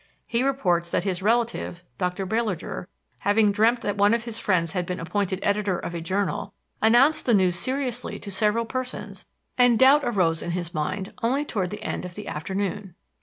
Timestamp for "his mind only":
10.57-11.45